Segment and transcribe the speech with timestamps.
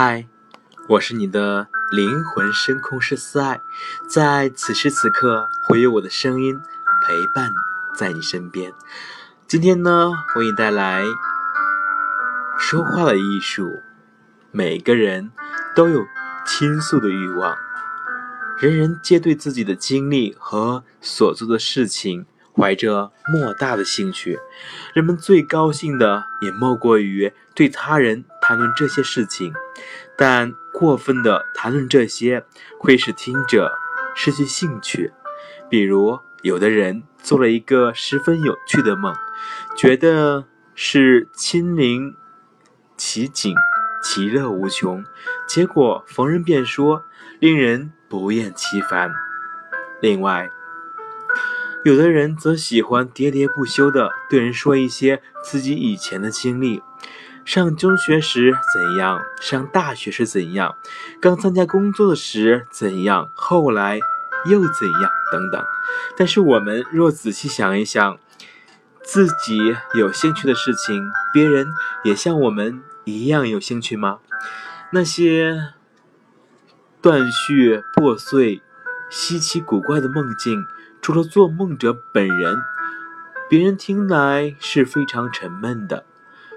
[0.00, 0.28] 嗨，
[0.90, 3.60] 我是你的灵魂深空师思爱，
[4.08, 6.56] 在此时此刻，会有我的声音
[7.02, 7.52] 陪伴
[7.96, 8.72] 在你身边。
[9.48, 11.02] 今天呢，为你带来
[12.60, 13.82] 说话的艺术。
[14.52, 15.32] 每个人
[15.74, 16.06] 都有
[16.46, 17.56] 倾诉的欲望，
[18.60, 22.24] 人人皆对自己的经历和所做的事情
[22.58, 24.40] 怀着莫大的兴趣。
[24.92, 28.24] 人们最高兴的，也莫过于对他人。
[28.40, 29.52] 谈论这些事情，
[30.16, 32.46] 但过分的谈论这些
[32.78, 33.70] 会使听者
[34.14, 35.12] 失去兴趣。
[35.68, 39.14] 比如，有的人做了一个十分有趣的梦，
[39.76, 42.16] 觉得是亲临
[42.96, 43.54] 其境，
[44.02, 45.04] 其乐无穷。
[45.46, 47.04] 结果逢人便说，
[47.38, 49.12] 令人不厌其烦。
[50.00, 50.48] 另外，
[51.88, 56.82] 有的人则喜欢喋喋不休地对人说一些自己以前的经历。
[57.46, 59.22] 上中学时怎样？
[59.40, 60.76] 上大学时怎样？
[61.18, 63.30] 刚参加工作时怎样？
[63.34, 64.00] 后来
[64.44, 65.10] 又怎样？
[65.32, 65.64] 等等。
[66.14, 68.18] 但是我们若仔细想一想，
[69.02, 69.58] 自己
[69.94, 71.72] 有兴趣的事情，别人
[72.04, 74.18] 也像我们一样有兴趣吗？
[74.92, 75.72] 那些
[77.00, 78.60] 断续、破碎、
[79.08, 80.66] 稀奇古怪的梦境，
[81.00, 82.56] 除了做梦者本人，
[83.48, 86.04] 别人听来是非常沉闷的。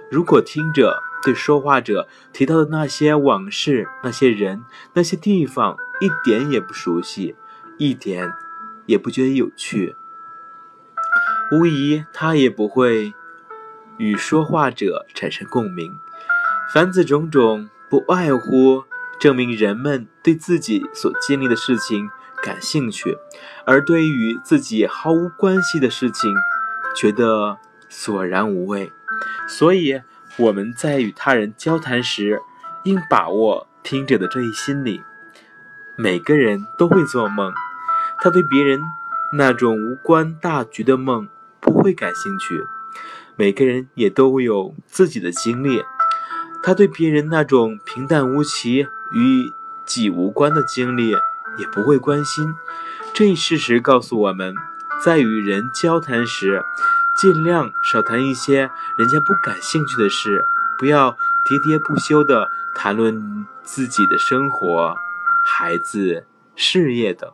[0.10, 7.36] 如果听者对说话者提到的那些往事、那些人、那些地方一点也不熟悉，
[7.78, 8.34] 一点
[8.86, 9.96] 也不觉得有趣，
[11.52, 13.14] 无疑他也不会
[13.98, 15.98] 与说话者产生共鸣。
[16.74, 18.84] 凡此种种，不外乎
[19.20, 22.10] 证明人们对自己所经历的事情
[22.42, 23.18] 感兴趣，
[23.66, 26.34] 而对于自己毫无关系的事情，
[26.96, 28.92] 觉得索然无味。
[29.48, 30.02] 所以
[30.38, 32.42] 我们在与他人交谈时，
[32.84, 35.04] 应把握听者的这一心理。
[35.98, 37.54] 每个人都会做梦，
[38.20, 38.82] 他对别人
[39.34, 41.28] 那种无关大局的梦
[41.60, 42.66] 不会感兴趣；
[43.36, 45.84] 每个人也都有自己的经历，
[46.64, 49.52] 他对别人那种平淡无奇、与
[49.86, 51.16] 己无关的经历
[51.58, 52.54] 也不会关心。
[53.14, 54.56] 这一事实告诉我们，
[55.04, 56.64] 在与人交谈时，
[57.16, 60.46] 尽量少谈一些人家不感兴趣的事，
[60.78, 61.12] 不要
[61.46, 64.96] 喋喋不休地谈论自己的生活、
[65.46, 66.26] 孩子、
[66.56, 67.30] 事业等，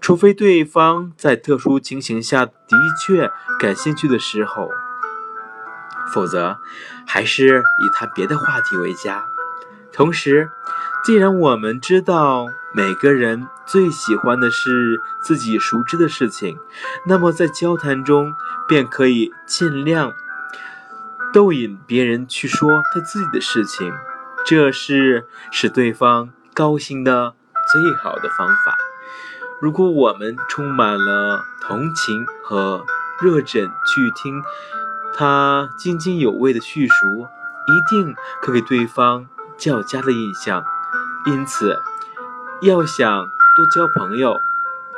[0.00, 4.70] 除非对方在特殊情形下的确感兴趣的时候，
[6.12, 6.58] 否则
[7.06, 9.24] 还是以谈别的话题为佳。
[9.92, 10.50] 同时，
[11.06, 16.58] 既然我们知道每个人最喜欢的是自己熟知的事情，
[17.06, 18.34] 那么在交谈中
[18.66, 20.12] 便可以尽量
[21.32, 23.92] 逗引别人去说他自己的事情，
[24.44, 27.34] 这是使对方高兴的
[27.72, 28.76] 最好的方法。
[29.60, 32.84] 如果我们充满了同情和
[33.22, 34.42] 热忱去听
[35.14, 37.28] 他津津有味的叙述，
[37.68, 38.12] 一定
[38.42, 40.64] 可给对方较佳的印象。
[41.26, 41.82] 因此，
[42.62, 44.40] 要想多交朋友，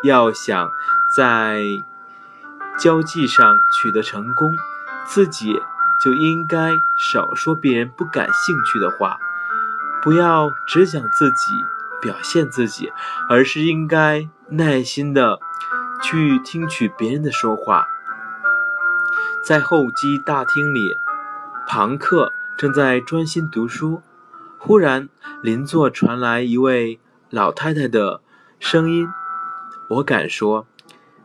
[0.02, 0.70] 要想
[1.16, 1.82] 在
[2.78, 4.54] 交际上取得成功，
[5.06, 5.62] 自己
[5.98, 9.18] 就应该少说别人不感兴趣的话，
[10.02, 11.64] 不要只讲自己，
[12.02, 12.92] 表现自己，
[13.30, 15.38] 而是应该耐心的
[16.02, 17.86] 去听取别人的说话。
[19.42, 20.98] 在候机大厅里，
[21.66, 24.02] 庞克正在专心读书。
[24.60, 25.08] 忽然，
[25.42, 26.98] 邻座传来一位
[27.30, 28.20] 老太太的
[28.58, 29.08] 声音。
[29.88, 30.66] 我敢说，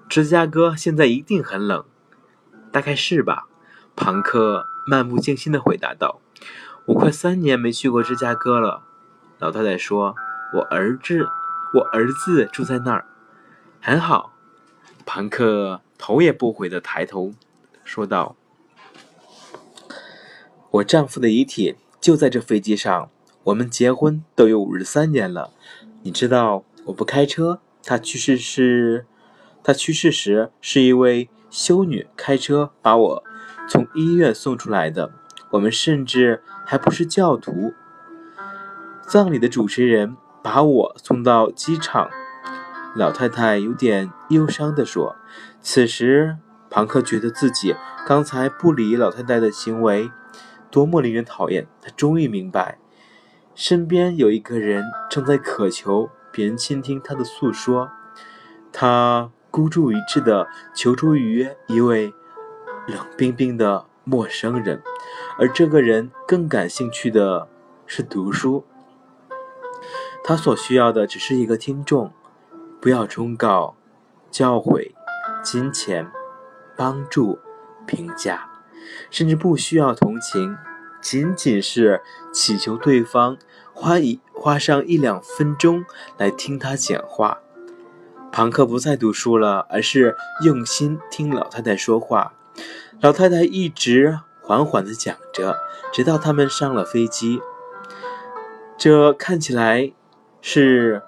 [0.08, 1.84] 芝加哥现在一定很冷。
[2.72, 3.48] 大概是吧，
[3.96, 6.22] 庞克漫不经心地回答道。
[6.86, 8.84] 我快三年没去过芝加哥了。
[9.40, 10.16] 老太太说
[10.54, 11.28] ：“我儿子，
[11.74, 13.06] 我儿子住在那儿，
[13.82, 14.34] 很好。”
[15.06, 17.34] 庞克头也不回地抬头
[17.84, 18.36] 说道
[20.72, 23.10] ：“我丈夫的遗体就在这飞机上。”
[23.46, 25.52] 我们结婚都有五十三年了，
[26.04, 27.60] 你知道我不开车。
[27.86, 29.06] 他去世是，
[29.62, 33.24] 他去世时是一位修女开车把我
[33.68, 35.12] 从医院送出来的。
[35.52, 37.74] 我们甚至还不是教徒。
[39.06, 42.10] 葬礼的主持人把我送到机场。
[42.96, 45.18] 老太太有点忧伤地说。
[45.62, 46.38] 此时，
[46.70, 47.76] 庞克觉得自己
[48.08, 50.10] 刚才不理老太太的行为
[50.72, 51.68] 多么令人讨厌。
[51.82, 52.80] 他终于明白。
[53.56, 57.92] 身边有一个人正在渴求别人倾听他的诉说，
[58.72, 62.14] 他孤注一掷地求助于一位
[62.88, 64.82] 冷冰冰的陌生人，
[65.38, 67.48] 而这个人更感兴趣的
[67.86, 68.66] 是读书。
[70.24, 72.12] 他所需要的只是一个听众，
[72.82, 73.76] 不要忠告、
[74.32, 74.92] 教诲、
[75.44, 76.10] 金钱、
[76.76, 77.38] 帮助、
[77.86, 78.50] 评价，
[79.12, 80.58] 甚至不需要同情，
[81.04, 82.02] 仅仅是
[82.34, 83.38] 祈求对方
[83.74, 85.84] 花一花上一两分钟
[86.18, 87.40] 来听他讲话。
[88.32, 92.34] 庞克不再读书了，而是用心听老太太说话。
[93.00, 95.58] 老太太一直缓缓地讲着，
[95.92, 97.40] 直到他们上了飞机。
[98.76, 99.92] 这看起来
[100.42, 101.04] 是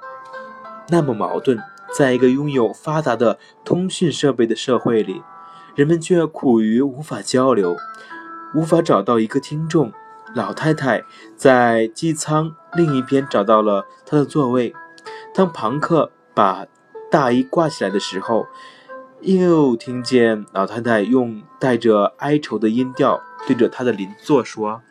[0.89, 1.57] 那么矛盾，
[1.98, 5.24] 在一个拥有发达的通讯设备的社会里，
[5.74, 7.75] 人们却苦于无法交流，
[8.55, 9.91] 无法找到一个听众。
[10.33, 11.03] 老太太
[11.37, 14.73] 在机舱另一边找到了她的座位。
[15.33, 16.65] 当庞克把
[17.09, 18.47] 大衣挂起来的时候，
[19.21, 24.81] 又听见老太太用带着哀愁的音调对着他的邻座说：“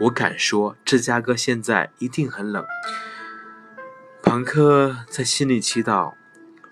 [0.00, 2.64] 我敢说，芝加哥现在一定很冷。”
[4.22, 6.12] 庞克在心里祈祷：“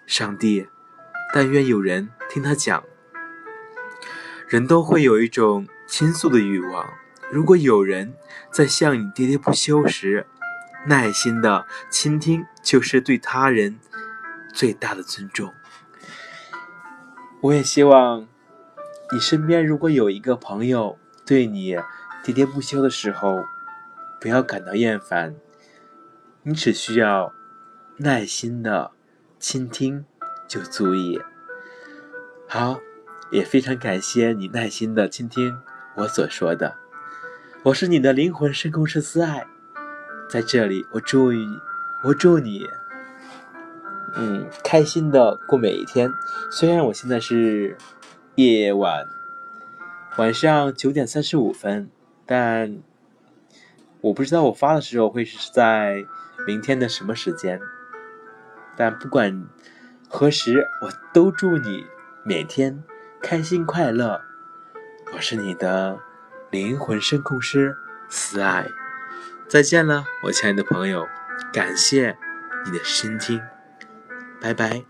[0.06, 0.68] 上帝，
[1.32, 2.82] 但愿有人听他讲。”
[4.46, 6.88] 人都会有一种倾诉的欲望，
[7.30, 8.14] 如果有人
[8.52, 10.26] 在向你喋喋不休时，
[10.86, 13.78] 耐心的倾听，就是对他人。
[14.52, 15.54] 最大的尊重。
[17.40, 18.26] 我也希望
[19.12, 21.76] 你身边如果有一个朋友对你
[22.24, 23.44] 喋喋不休的时候，
[24.20, 25.36] 不要感到厌烦，
[26.42, 27.32] 你只需要
[27.98, 28.90] 耐心的
[29.38, 30.04] 倾听
[30.48, 31.20] 就足以。
[32.48, 32.80] 好，
[33.30, 35.60] 也非常感谢你耐心的倾听
[36.00, 36.74] 我所说的。
[37.62, 39.46] 我是你的灵魂深空师思爱，
[40.30, 41.46] 在这里，我祝你，
[42.04, 42.66] 我祝你。
[44.16, 46.10] 嗯，开心的过每一天。
[46.50, 47.76] 虽然我现在是
[48.36, 49.06] 夜晚，
[50.16, 51.90] 晚上九点三十五分，
[52.24, 52.78] 但
[54.00, 56.06] 我不知道我发的时候会是在
[56.46, 57.60] 明天的什么时间。
[58.74, 59.46] 但不管
[60.08, 61.84] 何时，我都祝你
[62.24, 62.82] 每天
[63.20, 64.22] 开心快乐。
[65.12, 65.98] 我是你的
[66.50, 67.76] 灵魂声控师
[68.08, 68.68] 思爱，
[69.48, 71.06] 再见了，我亲爱的朋友，
[71.52, 72.16] 感谢
[72.64, 73.40] 你的倾听。
[74.40, 74.84] 拜拜。